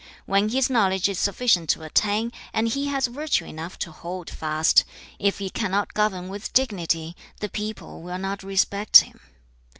[0.25, 4.83] 'When his knowledge is sufficient to attain, and he has virtue enough to hold fast,
[5.19, 9.19] if he cannot govern with dignity, the people will not respect him.